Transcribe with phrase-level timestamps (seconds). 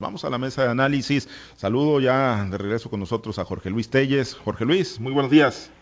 [0.00, 1.28] Vamos a la mesa de análisis.
[1.56, 4.32] Saludo ya de regreso con nosotros a Jorge Luis Telles.
[4.32, 5.72] Jorge Luis, muy buenos días.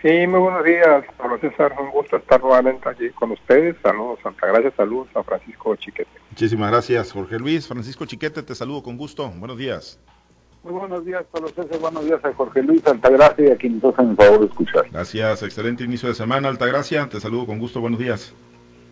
[0.00, 1.74] Sí, muy buenos días, Pablo César.
[1.80, 3.74] Un gusto estar nuevamente allí con ustedes.
[3.82, 6.08] Saludos, Santa Gracia, saludos a Francisco Chiquete.
[6.30, 7.66] Muchísimas gracias, Jorge Luis.
[7.66, 9.28] Francisco Chiquete, te saludo con gusto.
[9.30, 9.98] Buenos días.
[10.62, 11.80] Muy buenos días, Pablo César.
[11.80, 14.88] Buenos días a Jorge Luis Altagracia y a quienes hacen el favor de escuchar.
[14.92, 17.08] Gracias, excelente inicio de semana, Altagracia.
[17.08, 17.80] Te saludo con gusto.
[17.80, 18.32] Buenos días.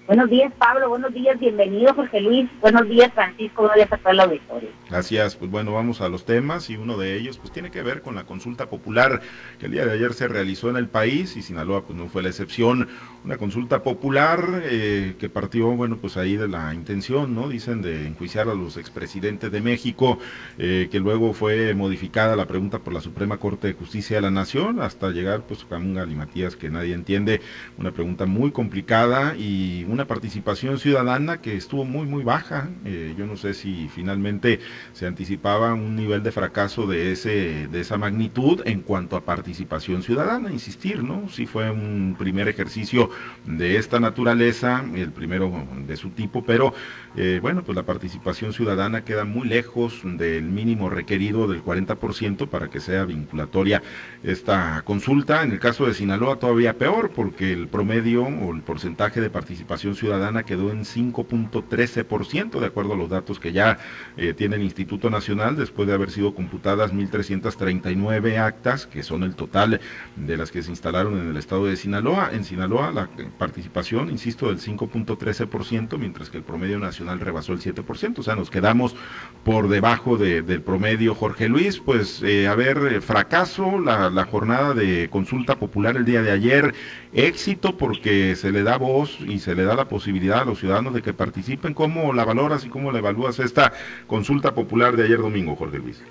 [0.07, 0.91] Buenos días, Pablo.
[0.91, 2.47] Buenos días, bienvenido, Jorge Luis.
[2.61, 3.63] Buenos días, Francisco.
[3.63, 4.69] Buenos días a toda la auditorio.
[4.91, 5.35] Gracias.
[5.35, 8.15] Pues bueno, vamos a los temas y uno de ellos pues tiene que ver con
[8.15, 9.23] la consulta popular
[9.59, 12.23] que el día de ayer se realizó en el país y Sinaloa pues no fue
[12.23, 12.89] la excepción.
[13.25, 17.49] Una consulta popular eh, que partió, bueno, pues ahí de la intención, ¿no?
[17.49, 20.19] Dicen de enjuiciar a los expresidentes de México,
[20.59, 24.31] eh, que luego fue modificada la pregunta por la Suprema Corte de Justicia de la
[24.31, 27.41] Nación hasta llegar pues a un galimatías que nadie entiende.
[27.79, 32.69] Una pregunta muy complicada y participación ciudadana que estuvo muy, muy baja.
[32.85, 34.59] Eh, yo no sé si finalmente
[34.93, 40.03] se anticipaba un nivel de fracaso de, ese, de esa magnitud en cuanto a participación
[40.03, 40.51] ciudadana.
[40.51, 41.29] Insistir, ¿no?
[41.29, 43.11] Sí fue un primer ejercicio
[43.47, 45.53] de esta naturaleza, el primero
[45.87, 46.75] de su tipo, pero
[47.17, 52.69] eh, bueno, pues la participación ciudadana queda muy lejos del mínimo requerido del 40% para
[52.69, 53.83] que sea vinculatoria
[54.23, 55.43] esta consulta.
[55.43, 59.84] En el caso de Sinaloa todavía peor, porque el promedio o el porcentaje de participación
[59.93, 63.79] Ciudadana quedó en 5.13%, de acuerdo a los datos que ya
[64.17, 69.35] eh, tiene el Instituto Nacional, después de haber sido computadas 1.339 actas, que son el
[69.35, 69.81] total
[70.17, 72.31] de las que se instalaron en el estado de Sinaloa.
[72.33, 78.19] En Sinaloa la participación, insisto, del 5.13%, mientras que el promedio nacional rebasó el 7%,
[78.19, 78.97] o sea, nos quedamos
[79.45, 81.15] por debajo del promedio.
[81.15, 86.23] Jorge Luis, pues, eh, a ver, eh, fracaso la jornada de consulta popular el día
[86.23, 86.75] de ayer,
[87.15, 90.95] éxito porque se le da voz y se le da la posibilidad a los ciudadanos
[90.95, 91.73] de que participen.
[91.73, 93.73] ¿Cómo la valoras y cómo la evalúas esta
[94.07, 96.03] consulta popular de ayer domingo, Jorge Luis?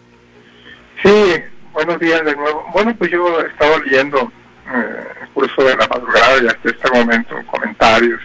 [1.04, 1.34] Sí,
[1.74, 2.66] buenos días de nuevo.
[2.74, 4.32] Bueno, pues yo he estado leyendo
[4.74, 8.22] eh, el curso de la madrugada y hasta este momento comentarios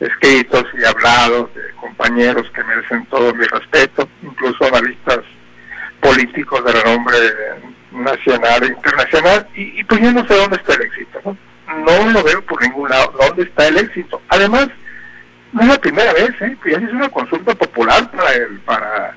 [0.00, 5.20] escritos y hablados de compañeros que merecen todo mi respeto, incluso analistas
[6.00, 7.18] políticos de renombre
[7.92, 11.07] nacional e internacional, y, y pues yo no sé dónde está el éxito,
[11.88, 12.12] ¿no?
[12.12, 13.12] lo veo por ningún lado.
[13.18, 14.20] ¿Dónde está el éxito?
[14.28, 14.68] Además,
[15.52, 16.56] no es la primera vez, ¿eh?
[16.66, 19.14] ya es una consulta popular para, el, para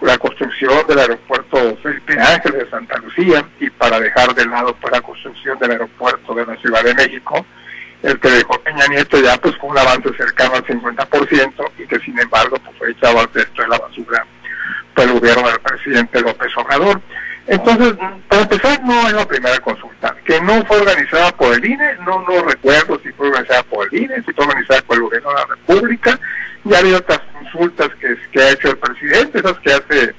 [0.00, 4.96] la construcción del aeropuerto Felipe Ángeles de Santa Lucía y para dejar de lado para
[4.96, 7.44] la construcción del aeropuerto de la Ciudad de México,
[8.02, 11.98] el que dejó Peña Nieto ya pues con un avance cercano al 50% y que
[12.00, 14.26] sin embargo pues fue echado al resto de la basura
[14.94, 17.00] por el gobierno del presidente López Obrador.
[17.48, 17.94] Entonces,
[18.28, 22.22] para empezar, no es la primera consulta, que no fue organizada por el INE, no,
[22.28, 25.34] no recuerdo si fue organizada por el INE, si fue organizada por el gobierno de
[25.34, 26.20] la República,
[26.64, 30.14] ya ha habido otras consultas que, que ha hecho el presidente, esas que hace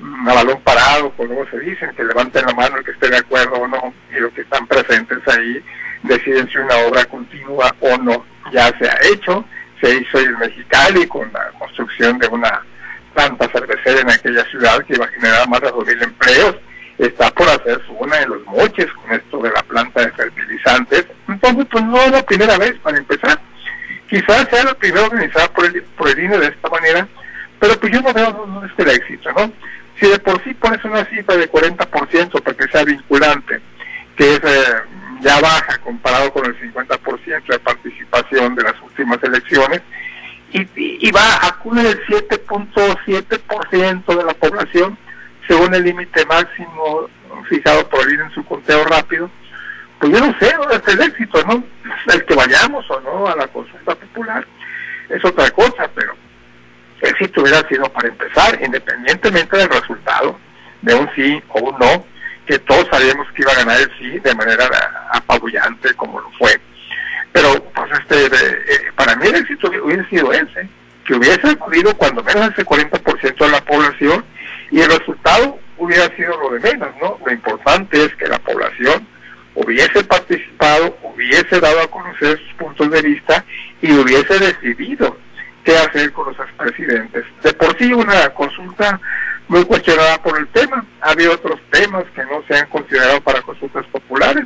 [0.00, 3.18] mm, a balón parado, como se dicen, que levanten la mano el que esté de
[3.18, 5.64] acuerdo o no, y los que están presentes ahí
[6.02, 8.26] deciden si una obra continúa o no.
[8.52, 9.44] Ya se ha hecho,
[9.80, 12.60] se hizo en Mexicali con la construcción de una
[13.16, 16.56] planta cervecera en aquella ciudad que iba a generar más de 2.000 empleos.
[16.98, 21.06] Está por hacer su una de los moches con esto de la planta de fertilizantes.
[21.26, 23.40] Entonces, pues no es la primera vez para empezar.
[24.08, 27.08] Quizás sea la primera organizada por el, por el INE de esta manera,
[27.58, 29.50] pero pues yo no veo dónde está el éxito, ¿no?
[29.98, 33.60] Si de por sí pones una cifra de 40% para que sea vinculante,
[34.16, 34.74] que es eh,
[35.22, 39.80] ya baja comparado con el 50% de participación de las últimas elecciones,
[40.52, 44.96] y, va a acudir el 7.7% de la población,
[45.46, 47.08] según el límite máximo
[47.48, 49.28] fijado por el en su conteo rápido,
[49.98, 51.64] pues yo no sé dónde está el éxito, ¿no?
[52.12, 54.46] El que vayamos o no a la consulta popular
[55.08, 56.14] es otra cosa, pero
[57.00, 60.38] éxito hubiera sido para empezar, independientemente del resultado,
[60.82, 62.04] de un sí o un no,
[62.46, 64.68] que todos sabíamos que iba a ganar el sí de manera
[65.12, 66.60] apabullante como lo fue.
[67.32, 70.68] Pero pues este eh, para mí el éxito hubiera sido ese,
[71.04, 74.24] que hubiese acudido cuando menos ese 40% de la población
[74.70, 77.18] y el resultado hubiera sido lo de menos, ¿no?
[77.24, 79.06] Lo importante es que la población
[79.54, 83.44] hubiese participado, hubiese dado a conocer sus puntos de vista
[83.80, 85.16] y hubiese decidido
[85.64, 87.24] qué hacer con los expresidentes.
[87.42, 89.00] De por sí una consulta
[89.48, 90.84] muy cuestionada por el tema.
[91.00, 94.44] Había otros temas que no se han considerado para consultas populares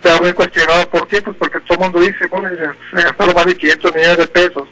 [0.00, 0.88] tema muy cuestionado.
[0.90, 1.22] ¿Por qué?
[1.22, 4.68] Pues porque todo el mundo dice, bueno, se gastaron más de 500 millones de pesos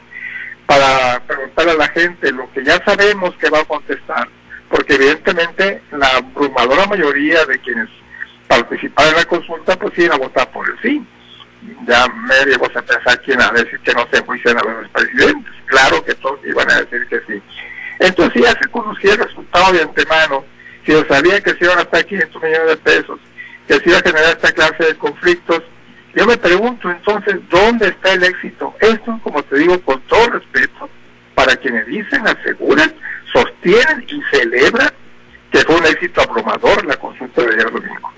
[0.65, 4.27] para preguntarle a la gente lo que ya sabemos que va a contestar,
[4.69, 7.87] porque evidentemente la abrumadora mayoría de quienes
[8.47, 11.05] participaron en la consulta pues iban a votar por el sí.
[11.87, 15.53] Ya me llegó a pensar quién a decir que no se enjuician a los presidentes.
[15.65, 17.41] Claro que todos iban a decir que sí.
[17.99, 20.45] Entonces ya se conocía el resultado de antemano,
[20.85, 23.19] si yo sabía que se iban a gastar 500 millones de pesos,
[23.67, 25.63] que se iba a generar esta clase de conflictos,
[26.13, 28.73] yo me pregunto entonces, ¿dónde está el éxito?
[28.79, 30.89] Esto, como te digo, con todo respeto,
[31.33, 32.93] para quienes dicen, aseguran,
[33.33, 34.91] sostienen y celebran
[35.51, 38.13] que fue un éxito abrumador la consulta de ayer domingo.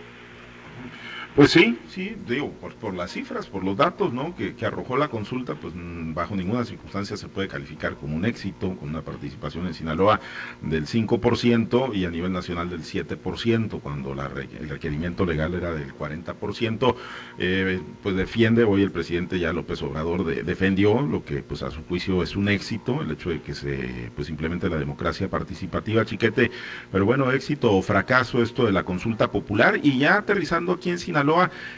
[1.37, 2.51] Pues sí, sí, digo,
[2.81, 4.35] por, las cifras, por los datos ¿no?
[4.35, 8.75] que, arrojó la consulta, pues mm, bajo ninguna circunstancia se puede calificar como un éxito,
[8.75, 10.19] con una participación en Sinaloa
[10.63, 15.93] del 5% y a nivel nacional del 7%, cuando la, el requerimiento legal era del
[15.93, 16.95] 40%,
[17.37, 21.83] eh, pues defiende, hoy el presidente ya López Obrador defendió lo que pues a su
[21.83, 26.49] juicio es un éxito, el hecho de que se pues implemente la democracia participativa, chiquete,
[26.91, 30.97] pero bueno, éxito o fracaso esto de la consulta popular y ya aterrizando aquí en
[30.97, 31.26] Sinaloa,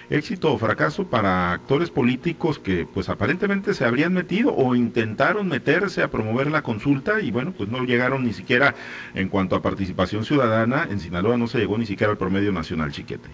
[0.09, 6.03] éxito o fracaso para actores políticos que pues aparentemente se habrían metido o intentaron meterse
[6.03, 8.75] a promover la consulta y bueno, pues no llegaron ni siquiera
[9.13, 12.91] en cuanto a participación ciudadana, en Sinaloa no se llegó ni siquiera al promedio nacional
[12.91, 13.29] chiquete.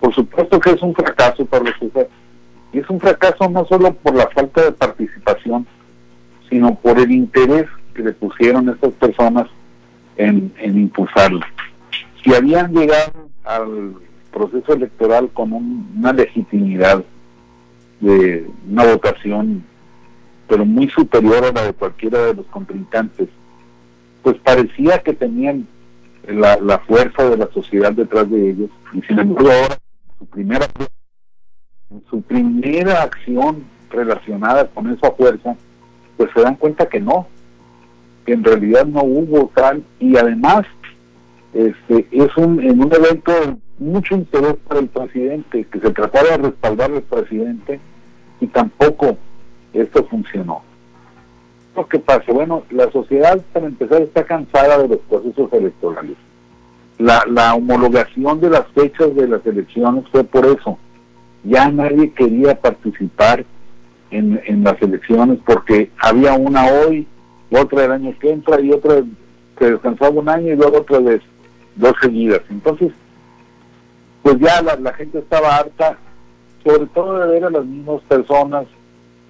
[0.00, 1.74] Por supuesto que es un fracaso, para los
[2.72, 5.66] Y es un fracaso no solo por la falta de participación,
[6.48, 9.46] sino por el interés que le pusieron estas personas
[10.16, 11.40] en, en impulsarlo.
[12.22, 13.94] Si habían llegado al
[14.36, 17.02] proceso electoral con una legitimidad
[18.00, 19.64] de una votación,
[20.46, 23.28] pero muy superior a la de cualquiera de los contrincantes,
[24.22, 25.66] pues parecía que tenían
[26.28, 29.78] la, la fuerza de la sociedad detrás de ellos, y sin embargo ahora
[30.18, 30.66] su primera
[32.10, 35.56] su primera acción relacionada con esa fuerza,
[36.18, 37.26] pues se dan cuenta que no,
[38.26, 40.66] que en realidad no hubo tal, y además
[41.54, 43.32] este es un en un evento
[43.78, 47.80] mucho interés para el presidente, que se tratara de respaldar al presidente
[48.40, 49.16] y tampoco
[49.72, 50.62] esto funcionó.
[51.74, 56.16] Lo que pasa, bueno, la sociedad para empezar está cansada de los procesos electorales.
[56.98, 60.78] La, la homologación de las fechas de las elecciones fue por eso.
[61.44, 63.44] Ya nadie quería participar
[64.10, 67.06] en, en las elecciones porque había una hoy,
[67.50, 69.02] otra el año que entra y otra
[69.58, 71.20] que descansaba un año y luego otra vez,
[71.76, 72.40] dos seguidas.
[72.48, 72.92] Entonces,
[74.26, 75.96] pues ya la, gente estaba harta,
[76.64, 78.66] sobre todo de ver a las mismas personas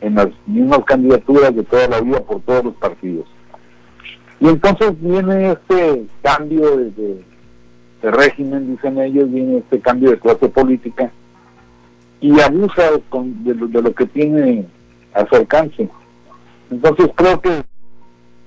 [0.01, 3.27] en las mismas candidaturas de toda la vida por todos los partidos.
[4.41, 7.23] Y entonces viene este cambio de,
[8.05, 11.13] régimen, dicen ellos, viene este cambio de clase política
[12.23, 12.93] y abusa
[13.43, 14.67] de, lo, que tiene
[15.13, 15.91] a su alcance.
[16.71, 17.63] Entonces creo que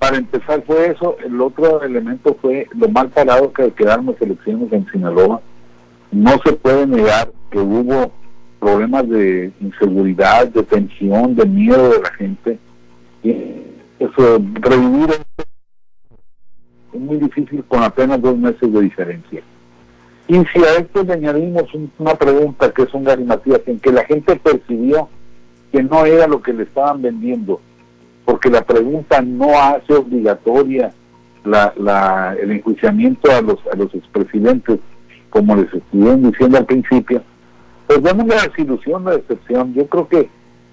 [0.00, 4.72] para empezar fue eso, el otro elemento fue lo mal parado que quedaron las elecciones
[4.72, 5.40] en Sinaloa
[6.12, 8.12] no se puede negar que hubo
[8.58, 12.58] problemas de inseguridad, de tensión, de miedo de la gente.
[13.22, 13.30] Y
[13.98, 15.10] eso, revivir
[16.92, 19.42] es muy difícil con apenas dos meses de diferencia.
[20.28, 21.64] Y si a esto le añadimos
[21.98, 25.08] una pregunta que es un garimatías, en que la gente percibió
[25.72, 27.60] que no era lo que le estaban vendiendo,
[28.24, 30.92] porque la pregunta no hace obligatoria
[31.44, 34.78] el enjuiciamiento a los, a los expresidentes,
[35.30, 37.22] como les estuvieron diciendo al principio,
[37.86, 39.74] pues vemos la desilusión, la decepción.
[39.74, 40.28] Yo creo que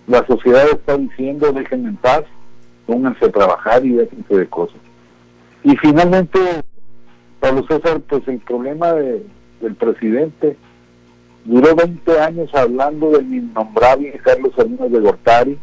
[0.08, 2.24] la sociedad está diciendo, déjenme en paz,
[2.86, 4.78] pónganse a trabajar y déjense de cosas.
[5.64, 6.40] Y finalmente,
[7.40, 9.26] Pablo César, pues el problema de,
[9.62, 10.58] del presidente
[11.46, 15.58] duró 20 años hablando del innombrable Carlos Salinas de Gortari,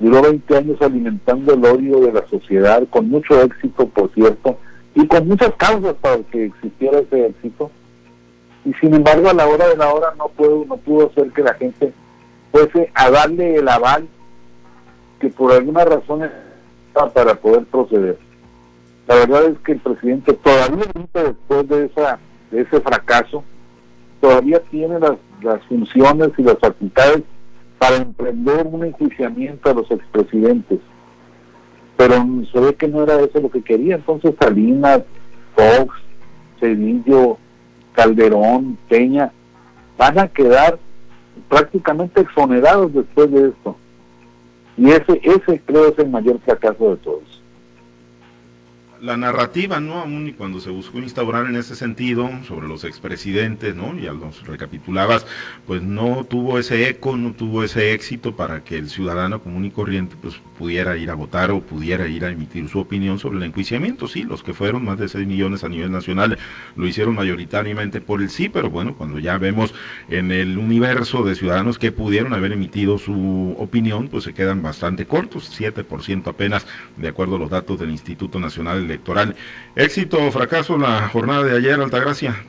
[0.00, 4.58] duró 20 años alimentando el odio de la sociedad, con mucho éxito, por cierto,
[4.94, 7.70] y con muchas causas para que existiera ese éxito
[8.64, 11.42] y sin embargo a la hora de la hora no pudo, no pudo ser que
[11.42, 11.92] la gente
[12.50, 14.08] fuese a darle el aval
[15.20, 16.30] que por alguna razón
[16.92, 18.18] para poder proceder.
[19.08, 22.18] La verdad es que el presidente todavía después de esa
[22.50, 23.42] de ese fracaso
[24.20, 27.22] todavía tiene las, las funciones y las facultades
[27.78, 30.78] para emprender un enjuiciamiento a los expresidentes.
[31.96, 32.14] Pero
[32.52, 33.96] se ve que no era eso lo que quería.
[33.96, 35.02] Entonces Salinas,
[35.56, 35.94] Fox,
[36.60, 37.38] Cedillo,
[37.94, 39.32] Calderón, Peña,
[39.98, 40.78] van a quedar
[41.48, 43.76] prácticamente exonerados después de esto.
[44.76, 47.31] Y ese, ese creo es el mayor fracaso de todos
[49.02, 49.94] la narrativa, ¿no?
[49.94, 53.98] Aún y cuando se buscó instaurar en ese sentido sobre los expresidentes, ¿no?
[53.98, 55.26] Ya los recapitulabas,
[55.66, 59.72] pues no tuvo ese eco, no tuvo ese éxito para que el ciudadano común y
[59.72, 63.42] corriente pues pudiera ir a votar o pudiera ir a emitir su opinión sobre el
[63.42, 64.06] enjuiciamiento.
[64.06, 66.38] Sí, los que fueron más de 6 millones a nivel nacional
[66.76, 69.74] lo hicieron mayoritariamente por el sí, pero bueno, cuando ya vemos
[70.10, 75.06] en el universo de ciudadanos que pudieron haber emitido su opinión, pues se quedan bastante
[75.06, 79.34] cortos, 7% apenas, de acuerdo a los datos del Instituto Nacional Electoral.
[79.74, 82.44] Éxito o fracaso la jornada de ayer, Altagracia.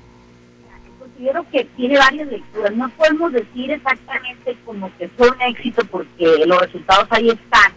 [0.99, 2.75] Considero que tiene varias lecturas.
[2.75, 7.71] No podemos decir exactamente como que fue un éxito porque los resultados ahí están,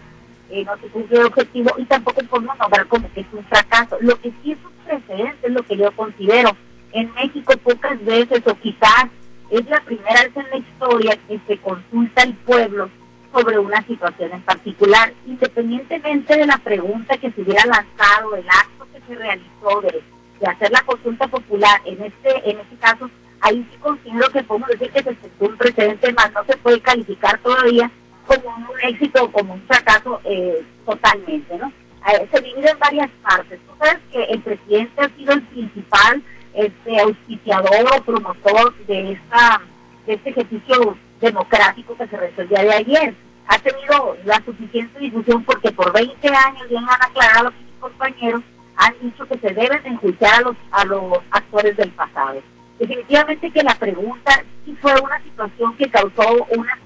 [0.51, 3.99] eh, no se cumple el objetivo y tampoco podemos nombrar como que es un fracaso.
[4.01, 6.57] Lo que sí es un precedente es lo que yo considero.
[6.93, 9.07] En México pocas veces o quizás
[9.51, 12.91] es la primera vez en la historia que se consulta al pueblo
[13.33, 18.87] sobre una situación en particular, independientemente de la pregunta que se hubiera lanzado, el acto
[18.93, 20.03] que se realizó de,
[20.47, 24.91] hacer la consulta popular, en este, en este caso, ahí sí considero que podemos decir
[24.91, 27.91] que se sentó un precedente más, no se puede calificar todavía
[28.27, 31.73] como un éxito o como un fracaso eh, totalmente, ¿no?
[32.13, 33.59] Eh, se divide en varias partes.
[33.67, 36.23] Tú sabes que el presidente ha sido el principal
[36.55, 39.61] este, auspiciador o promotor de, esta,
[40.07, 43.15] de este ejercicio democrático que se día de ayer.
[43.49, 48.43] Ha tenido la suficiente difusión porque por 20 años, bien han aclarado mis compañeros,
[48.77, 52.41] han dicho que se deben enjuiciar a los, a los actores del pasado.
[52.79, 56.79] Definitivamente que la pregunta sí fue una situación que causó una,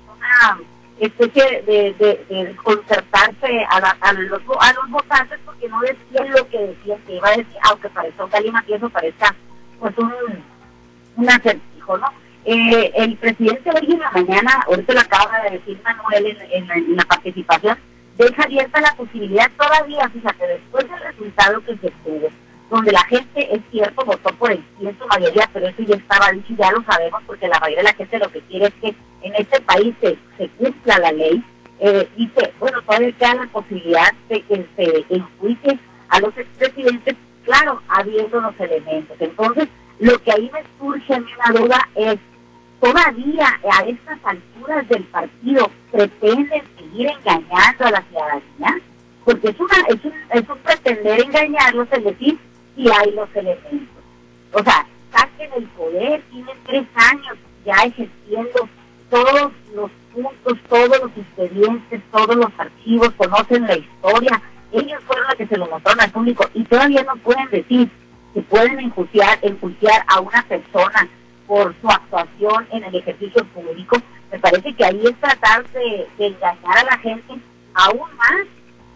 [1.00, 6.58] especie de, de, desconcertarse a, a, los, a los votantes porque no decían lo que
[6.58, 8.28] decían que iba a decir, aunque pareció
[8.66, 9.34] que eso parezca
[9.80, 10.12] pues un,
[11.16, 12.12] un acertijo, ¿no?
[12.44, 17.04] Eh, el presidente hoy en la mañana, ahorita lo acaba de decir Manuel en, la
[17.04, 17.76] participación,
[18.16, 22.28] deja abierta la posibilidad todavía, fíjate, después del resultado que se tuvo,
[22.70, 26.32] donde la gente, es cierto, votó por el en su mayoría, pero eso ya estaba
[26.32, 28.94] dicho, ya lo sabemos, porque la mayoría de la gente lo que quiere es que
[29.22, 31.44] en este país se, cumpla la ley.
[31.80, 35.78] Eh, dice, bueno, todavía queda la posibilidad de que se enjuicie
[36.08, 39.16] a los expresidentes, claro, habiendo los elementos.
[39.18, 39.68] Entonces,
[39.98, 42.18] lo que ahí me surge en una duda es,
[42.80, 48.80] todavía a estas alturas del partido pretenden seguir engañando a la ciudadanía,
[49.24, 52.38] porque es, una, es, un, es pretender engañarlos, es decir,
[52.74, 53.88] si hay los elementos.
[54.52, 58.68] O sea, saquen el poder, tienen tres años ya ejerciendo
[59.10, 65.34] todos los puntos, todos los expedientes, todos los archivos, conocen la historia, ellos fueron los
[65.36, 67.90] que se lo mostraron al público y todavía no pueden decir
[68.32, 71.08] que pueden enjuiciar, enjuiciar a una persona
[71.50, 76.78] por su actuación en el ejercicio público, me parece que ahí es tratar de, engañar
[76.78, 77.34] a la gente
[77.74, 78.46] aún más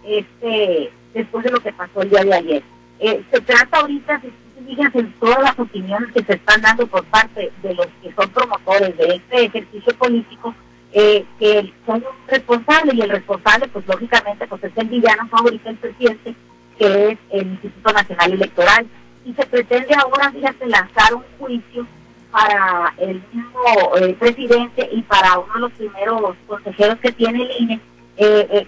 [0.04, 2.62] este después de lo que pasó el día de ayer.
[3.00, 4.28] Eh, se trata ahorita, si
[4.76, 8.30] tú en todas las opiniones que se están dando por parte de los que son
[8.30, 10.54] promotores de este ejercicio político,
[10.92, 15.64] eh, que son un responsable y el responsable, pues lógicamente, pues es el villano favorito
[15.64, 16.36] del presidente,
[16.78, 18.86] que es el Instituto Nacional Electoral.
[19.24, 21.84] Y se pretende ahora, fíjate, lanzar un juicio
[22.34, 27.62] para el mismo eh, presidente y para uno de los primeros consejeros que tiene el
[27.62, 27.74] INE
[28.16, 28.66] eh, eh,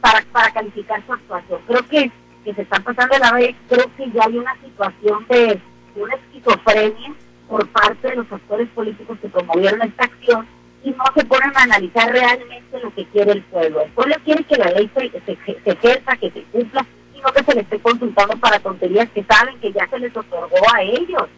[0.00, 1.60] para, para calificar su actuación.
[1.66, 2.10] Creo que,
[2.42, 5.60] que se están pasando la vez, creo que ya hay una situación de,
[5.94, 7.12] una esquizofrenia
[7.50, 10.48] por parte de los actores políticos que promovieron esta acción
[10.82, 13.82] y no se ponen a analizar realmente lo que quiere el pueblo.
[13.82, 17.30] El pueblo quiere que la ley se, se, se ejerza, que se cumpla, y no
[17.30, 20.80] que se le esté consultando para tonterías que saben que ya se les otorgó a
[20.80, 21.28] ellos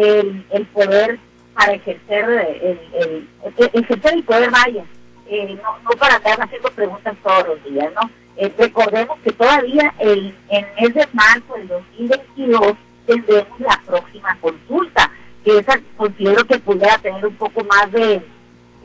[0.00, 1.18] el, el poder
[1.54, 2.24] para ejercer
[2.62, 3.28] el, el,
[3.72, 4.84] ejercer el poder vaya,
[5.26, 8.10] eh, no, no para estar haciendo preguntas todos los días, ¿no?
[8.36, 12.72] Eh, recordemos que todavía el, en mes de marzo del 2022
[13.06, 15.10] tendremos la próxima consulta,
[15.44, 18.22] que esa considero que pudiera tener un poco más de,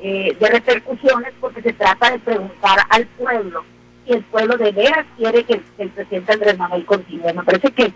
[0.02, 3.64] eh, de repercusiones porque se trata de preguntar al pueblo
[4.06, 7.34] si el pueblo de veras quiere que, el presidente Andrés Manuel continúe.
[7.34, 7.94] Me parece que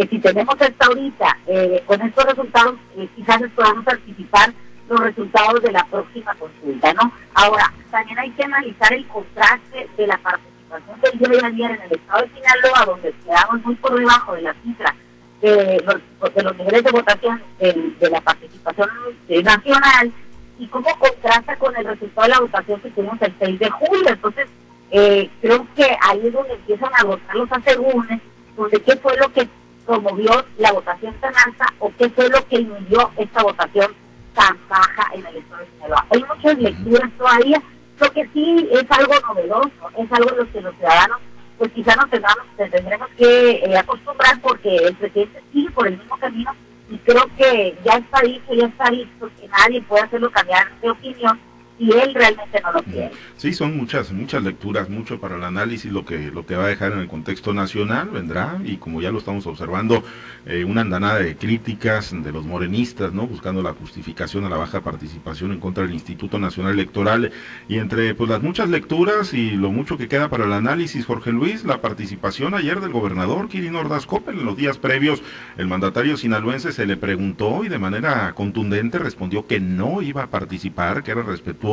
[0.00, 4.50] que si tenemos esta ahorita, eh, con estos resultados, eh, quizás podamos anticipar
[4.88, 7.12] los resultados de la próxima consulta, ¿no?
[7.34, 11.82] Ahora, también hay que analizar el contraste de la participación del día de ayer en
[11.82, 14.94] el estado de Sinaloa, donde quedamos muy por debajo de la cifra
[15.42, 18.88] de los, de los niveles de votación de, la participación
[19.28, 20.12] nacional,
[20.58, 24.08] y cómo contrasta con el resultado de la votación que tuvimos el 6 de julio.
[24.08, 24.46] Entonces,
[24.92, 28.20] eh, creo que ahí es donde empiezan a votar los asegúnes,
[28.56, 29.48] donde qué fue lo que
[29.90, 33.92] promovió la votación tan alta o qué fue lo que inhibió esta votación
[34.34, 36.06] tan baja en el Estado de Sinaloa.
[36.10, 37.62] Hay muchas lecturas todavía,
[37.98, 41.18] lo que sí es algo novedoso, es algo en lo que los ciudadanos
[41.58, 46.16] pues quizá nos tendremos, tendremos que eh, acostumbrar porque el presidente sigue por el mismo
[46.18, 46.52] camino
[46.88, 50.90] y creo que ya está dicho, ya está visto que nadie puede hacerlo cambiar de
[50.90, 51.38] opinión
[51.80, 53.10] si él realmente no lo quiere.
[53.38, 56.68] Sí, son muchas, muchas lecturas, mucho para el análisis, lo que, lo que va a
[56.68, 60.04] dejar en el contexto nacional vendrá, y como ya lo estamos observando,
[60.44, 63.26] eh, una andanada de críticas de los morenistas, ¿no?
[63.26, 67.32] Buscando la justificación a la baja participación en contra del Instituto Nacional Electoral,
[67.66, 71.32] y entre pues las muchas lecturas y lo mucho que queda para el análisis, Jorge
[71.32, 75.22] Luis, la participación ayer del gobernador Kirin Ordaz Coppel en los días previos,
[75.56, 80.30] el mandatario sinaloense se le preguntó y de manera contundente respondió que no iba a
[80.30, 81.69] participar, que era respetuoso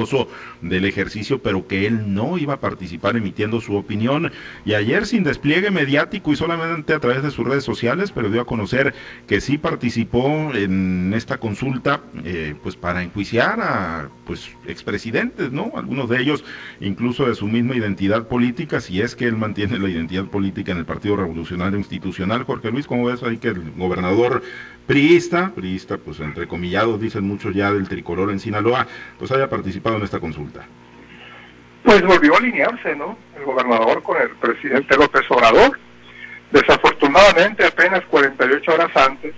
[0.62, 4.32] del ejercicio, pero que él no iba a participar emitiendo su opinión.
[4.66, 8.42] Y ayer sin despliegue mediático y solamente a través de sus redes sociales, pero dio
[8.42, 8.94] a conocer
[9.27, 15.72] que sí participó en esta consulta, eh, pues para enjuiciar a pues expresidentes, ¿no?
[15.75, 16.44] Algunos de ellos
[16.80, 20.80] incluso de su misma identidad política, si es que él mantiene la identidad política en
[20.80, 22.44] el Partido Revolucionario Institucional.
[22.44, 24.44] Jorge Luis, ¿cómo ves ahí que el gobernador
[24.88, 28.88] priista, priista, pues entrecomillados, dicen muchos ya del tricolor en Sinaloa,
[29.20, 30.65] pues haya participado en esta consulta.
[31.84, 33.17] Pues volvió a alinearse, ¿no?
[33.38, 35.79] El gobernador con el presidente López Obrador.
[36.51, 39.34] Desafortunadamente, apenas 48 horas antes,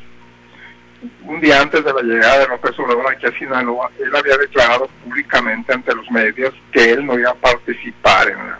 [1.24, 4.90] un día antes de la llegada de López Obrador aquí a Sinaloa, él había declarado
[5.04, 8.60] públicamente ante los medios que él no iba a participar en la,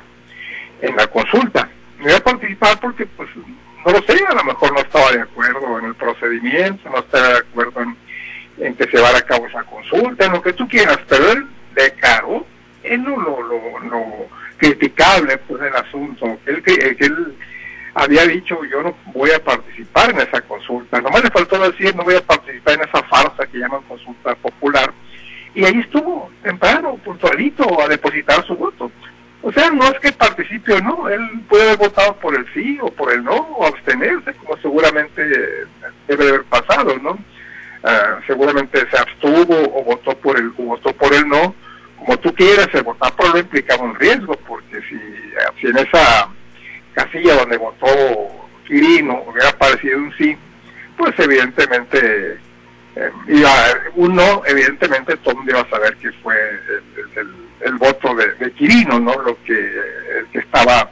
[0.82, 1.70] en la consulta.
[2.00, 3.30] No iba a participar porque pues
[3.86, 7.28] no lo sé, a lo mejor no estaba de acuerdo en el procedimiento, no estaba
[7.30, 7.82] de acuerdo
[8.58, 11.48] en, que se llevara a cabo esa consulta, en lo que tú quieras, pero él
[12.90, 14.28] declaró, él no lo, lo,
[14.58, 16.64] criticable pues el asunto, él,
[17.00, 17.36] él
[17.94, 22.04] había dicho yo no voy a participar en esa consulta, nomás le faltó decir no
[22.04, 24.94] voy a participar en esa farsa que llaman consulta popular,
[25.56, 28.92] y ahí estuvo temprano, puntualito, a depositar su voto.
[29.42, 32.78] O sea, no es que participe o no, él puede haber votado por el sí
[32.82, 35.24] o por el no, o abstenerse, como seguramente
[36.08, 37.18] debe haber pasado, ¿no?
[37.84, 41.56] Ah, seguramente se abstuvo o votó por el o votó por el no,
[42.50, 46.30] quieras, el votar por el no implicaba un riesgo, porque si, en esa
[46.94, 47.88] casilla donde votó
[48.68, 50.38] Quirino hubiera aparecido un sí,
[50.98, 52.38] pues evidentemente
[52.96, 53.52] eh, iba,
[53.96, 56.36] un no, evidentemente todo el mundo iba a saber que fue
[57.16, 59.14] el el voto de, Quirino, ¿no?
[59.22, 59.82] Lo que,
[60.32, 60.90] que estaba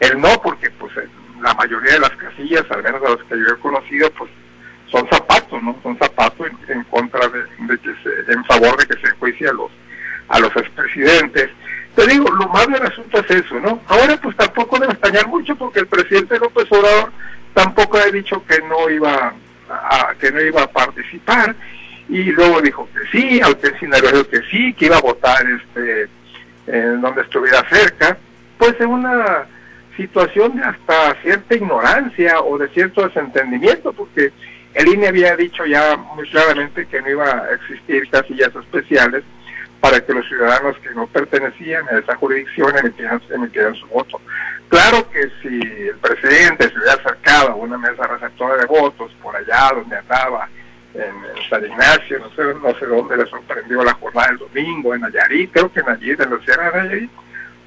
[0.00, 0.92] el no, porque pues
[1.40, 4.30] la mayoría de las casillas, al menos de las que yo he conocido, pues
[4.90, 5.76] son zapatos, ¿no?
[5.82, 9.70] Son zapatos en, contra de, que se, en favor de que se enjuicie a los,
[10.28, 11.50] a los expresidentes.
[11.94, 13.80] Te digo, lo más del asunto es eso, ¿no?
[13.86, 17.10] Ahora pues tampoco debe extrañar mucho porque el presidente López Obrador
[17.54, 19.32] tampoco ha dicho que no iba
[19.68, 21.54] a, que no iba a participar
[22.08, 26.08] y luego dijo que sí, al dijo que sí, que iba a votar este
[26.66, 28.18] en donde estuviera cerca,
[28.58, 29.46] pues en una
[29.96, 34.32] situación de hasta cierta ignorancia o de cierto desentendimiento, porque
[34.74, 39.24] el INE había dicho ya muy claramente que no iba a existir casillas especiales
[39.86, 44.20] para que los ciudadanos que no pertenecían a esa jurisdicción emitieran, emitieran su voto.
[44.68, 49.36] Claro que si el presidente se hubiera acercado a una mesa receptora de votos por
[49.36, 50.48] allá donde andaba,
[50.92, 51.14] en,
[51.48, 55.52] San Ignacio, no sé, no sé dónde le sorprendió la jornada del domingo, en Nayarit,
[55.52, 57.10] creo que en Nayarit, en la Sierra de Nayarit,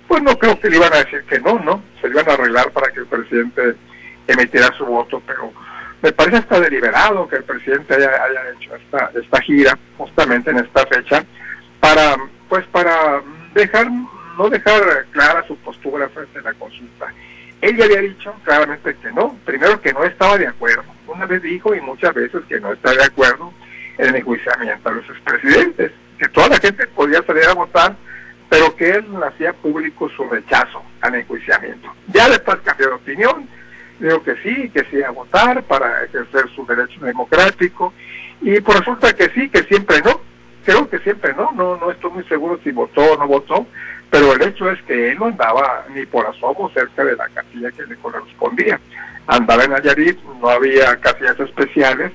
[0.06, 1.82] pues no creo que le iban a decir que no, ¿no?
[2.02, 3.76] Se iban a arreglar para que el presidente
[4.28, 5.54] emitiera su voto, pero
[6.02, 10.58] me parece hasta deliberado que el presidente haya, haya hecho esta, esta gira justamente en
[10.58, 11.24] esta fecha
[11.80, 13.22] para, pues para
[13.54, 13.90] dejar,
[14.38, 17.14] no dejar clara su postura frente a la consulta.
[17.62, 21.42] Él ya había dicho claramente que no, primero que no estaba de acuerdo, una vez
[21.42, 23.54] dijo y muchas veces que no está de acuerdo
[23.98, 27.96] en el enjuiciamiento a los expresidentes, que toda la gente podía salir a votar,
[28.48, 31.94] pero que él hacía público su rechazo al enjuiciamiento.
[32.08, 33.48] Ya después cambió de opinión,
[34.00, 37.94] dijo que sí, que sí a votar para ejercer su derecho democrático,
[38.42, 40.22] y por resulta que sí, que siempre no,
[40.70, 43.66] creo que siempre no, no, no estoy muy seguro si votó o no votó,
[44.12, 47.72] pero el hecho es que él no andaba ni por asomo cerca de la casilla
[47.72, 48.80] que le correspondía
[49.30, 52.12] andaba en Nayarit, no había casillas especiales,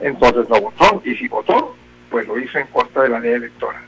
[0.00, 1.76] entonces no votó, y si votó,
[2.10, 3.82] pues lo hizo en contra de la ley electoral.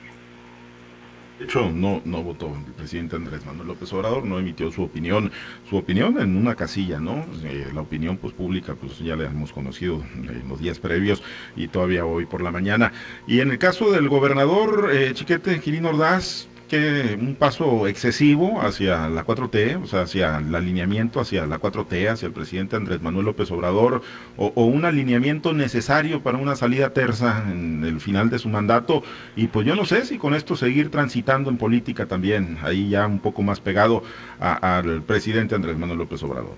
[1.39, 5.31] De hecho, no, no votó el presidente Andrés Manuel López Obrador, no emitió su opinión,
[5.69, 7.27] su opinión en una casilla, ¿no?
[7.45, 11.23] Eh, la opinión pues pública, pues ya la hemos conocido en los días previos
[11.55, 12.93] y todavía hoy por la mañana.
[13.27, 19.09] Y en el caso del gobernador eh, Chiquete Quirino Ordaz, que un paso excesivo hacia
[19.09, 23.27] la 4T, o sea, hacia el alineamiento hacia la 4T, hacia el presidente Andrés Manuel
[23.27, 24.03] López Obrador,
[24.37, 29.03] o, un alineamiento necesario para una salida terza en el final de su mandato,
[29.37, 33.07] y pues yo no sé si con esto seguir transitando en política también, ahí ya
[33.07, 34.03] un poco más pegado
[34.41, 36.55] al presidente Andrés Manuel López Obrador.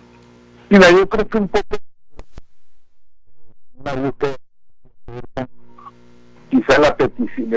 [0.71, 1.77] Mira, yo creo que un poco
[6.63, 7.51] sea la petición,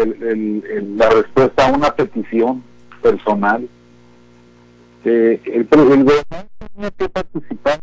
[0.97, 2.63] la respuesta a una petición
[3.01, 3.67] personal.
[5.03, 7.79] Eh, el, el gobernador tenía que participar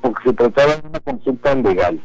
[0.00, 2.00] porque se trataba de una consulta legal.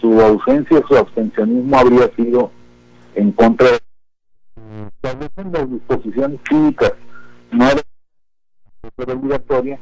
[0.00, 2.50] Su ausencia, su abstencionismo habría sido
[3.14, 3.80] en contra de
[5.52, 6.92] las disposiciones cívicas,
[7.50, 7.82] no era
[9.12, 9.78] obligatoria,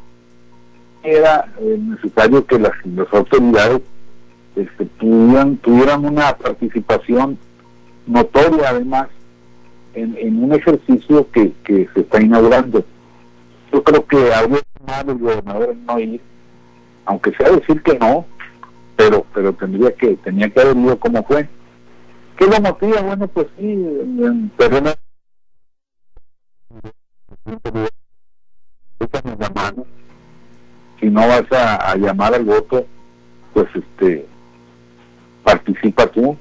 [1.02, 3.82] era eh, necesario que las, las autoridades
[4.58, 7.38] este, tuvieran, tuvieran una participación
[8.06, 9.08] notoria además
[9.94, 12.84] en, un ejercicio que, que se está inaugurando.
[13.72, 16.20] Yo creo que habría mal el gobernador no ir,
[17.04, 18.26] aunque sea decir que no,
[18.96, 21.48] pero pero tendría que tenía que haber ido como fue.
[22.36, 23.00] ¿Qué lo motiva?
[23.02, 24.90] Bueno, pues sí, en terreno.
[31.00, 32.86] Si no vas a, a llamar al voto,
[33.52, 34.26] pues este
[35.48, 36.36] participa tú.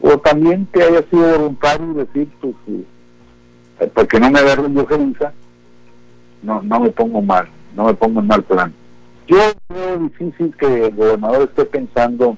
[0.00, 2.54] O también que haya sido voluntario y decir, pues,
[3.80, 5.32] eh, porque no me agarro yo Felisa,
[6.42, 8.72] no, no me pongo mal, no me pongo en mal plan.
[9.28, 12.36] Yo veo difícil que el gobernador esté pensando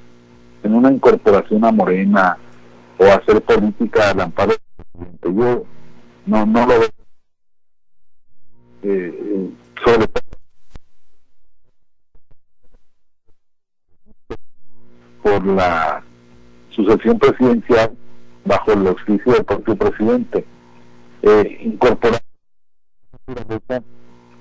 [0.62, 2.36] en una incorporación a Morena
[2.98, 4.52] o hacer política al amparo
[5.22, 5.64] Yo
[6.26, 6.88] no, no lo veo.
[8.82, 9.50] Eh, eh,
[15.24, 16.04] por la
[16.68, 17.96] sucesión presidencial
[18.44, 20.44] bajo el auspicio del propio presidente.
[21.22, 22.20] Eh, incorporar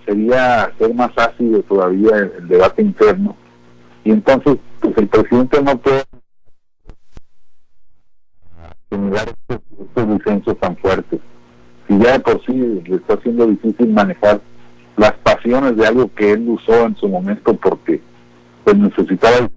[0.06, 3.38] sería hacer más ácido todavía el, debate interno
[4.04, 6.04] y entonces pues el presidente no puede
[8.92, 11.22] generar estos, estos tan fuertes.
[11.88, 14.42] Si ya de por sí le está siendo difícil manejar
[14.98, 18.02] las pasiones de algo que él usó en su momento porque
[18.66, 19.50] pues necesitaba el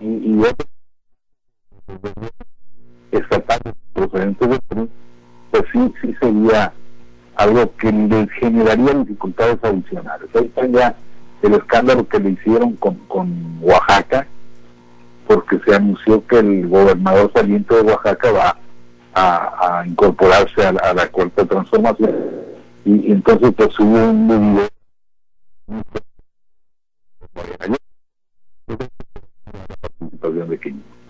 [0.00, 0.68] y, y otros
[3.12, 4.88] estatales procedentes de Perú,
[5.50, 6.72] pues sí, sí sería
[7.36, 10.28] algo que le generaría dificultades adicionales.
[10.34, 10.94] Ahí está ya
[11.42, 14.26] el escándalo que le hicieron con, con Oaxaca,
[15.26, 18.56] porque se anunció que el gobernador saliente de Oaxaca va
[19.14, 22.14] a, incorporarse a la, cuarta transformación.
[22.84, 24.68] Y, entonces pues hubo un video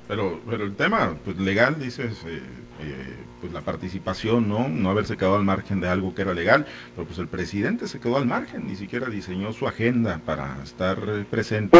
[0.09, 2.41] pero, pero el tema pues, legal, dices, eh,
[2.81, 4.69] eh, pues la participación, ¿no?
[4.69, 8.01] No haberse quedado al margen de algo que era legal, pero pues el presidente se
[8.01, 11.79] quedó al margen, ni siquiera diseñó su agenda para estar eh, presente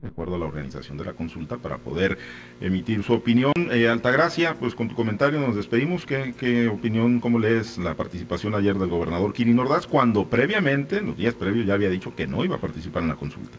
[0.00, 2.18] de acuerdo a la organización de la consulta para poder
[2.60, 3.52] emitir su opinión.
[3.70, 6.06] Eh, Altagracia, pues con tu comentario nos despedimos.
[6.06, 11.06] ¿Qué, ¿Qué, opinión, cómo lees la participación ayer del gobernador Kirin Ordaz cuando previamente, en
[11.06, 13.56] los días previos, ya había dicho que no iba a participar en la consulta?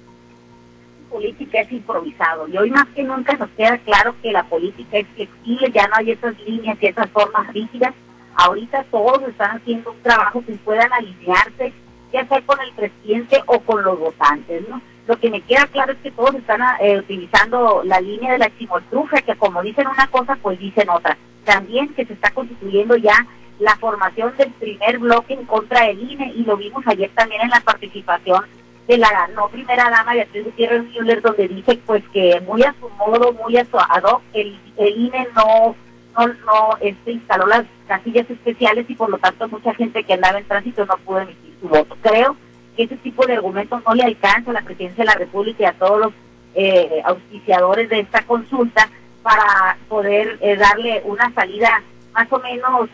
[1.22, 5.08] Política es improvisado y hoy más que nunca nos queda claro que la política es
[5.16, 7.94] flexible, ya no hay esas líneas y esas formas rígidas.
[8.36, 11.74] Ahorita todos están haciendo un trabajo que puedan alinearse,
[12.12, 14.82] ya sea con el presidente o con los votantes, ¿no?
[15.08, 18.58] Lo que me queda claro es que todos están eh, utilizando la línea de la
[18.58, 21.18] chimoltrufia, que como dicen una cosa, pues dicen otra.
[21.44, 23.28] También que se está constituyendo ya
[23.60, 27.50] la formación del primer bloque en contra del INE, y lo vimos ayer también en
[27.50, 28.44] la participación
[28.88, 32.90] de la no primera dama Beatriz Gutiérrez Müller, donde dice pues que muy a su
[32.90, 35.76] modo, muy a su ad el, el INE no,
[36.18, 40.40] no, no este, instaló las casillas especiales y por lo tanto mucha gente que andaba
[40.40, 41.96] en tránsito no pudo emitir su voto.
[42.02, 42.36] Creo
[42.76, 45.66] que ese tipo de argumentos no le alcanza a la presidencia de la República y
[45.66, 46.14] a todos los
[46.56, 48.90] eh, auspiciadores de esta consulta
[49.24, 51.82] para poder eh, darle una salida
[52.14, 52.90] más o menos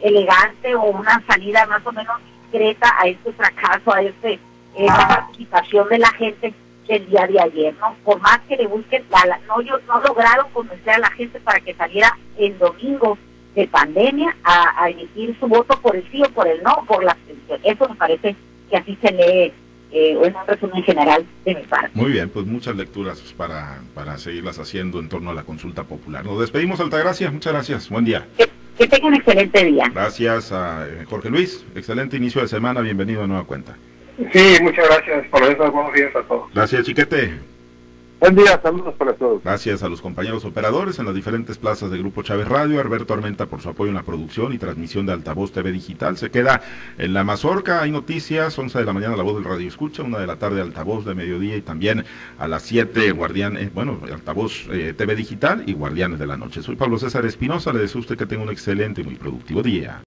[0.00, 4.38] elegante o una salida más o menos discreta a este fracaso, a este
[4.76, 6.54] esta participación de la gente
[6.88, 7.94] del día de ayer, ¿no?
[8.04, 11.60] Por más que le busquen, la, no, yo, no lograron convencer a la gente para
[11.60, 13.18] que saliera el domingo
[13.54, 17.12] de pandemia a, emitir su voto por el sí o por el no, por la
[17.12, 17.60] abstención.
[17.62, 18.34] Eso me parece
[18.70, 19.52] que así se lee
[19.92, 21.90] eh, en un resumen general de mi parte.
[21.94, 26.24] Muy bien, pues muchas lecturas para, para seguirlas haciendo en torno a la consulta popular.
[26.24, 28.26] Nos despedimos, Altagracia, muchas gracias, buen día.
[28.38, 29.84] Que, que tengan un excelente día.
[29.92, 33.76] Gracias a eh, Jorge Luis, excelente inicio de semana, bienvenido a Nueva Cuenta.
[34.32, 35.70] Sí, muchas gracias por eso.
[35.70, 36.52] Buenos días a todos.
[36.52, 37.52] Gracias, Chiquete.
[38.22, 39.42] Buen día, saludos para todos.
[39.42, 43.46] Gracias a los compañeros operadores en las diferentes plazas de Grupo Chávez Radio, Alberto Armenta
[43.46, 46.16] por su apoyo en la producción y transmisión de Altavoz TV Digital.
[46.16, 46.62] Se queda
[46.98, 50.20] en la Mazorca, hay noticias, 11 de la mañana la voz del radio escucha, una
[50.20, 52.04] de la tarde Altavoz de mediodía y también
[52.38, 56.62] a las 7 Guardián, eh, bueno, Altavoz eh, TV Digital y Guardianes de la Noche.
[56.62, 59.64] Soy Pablo César Espinosa, le deseo a usted que tenga un excelente y muy productivo
[59.64, 60.00] día.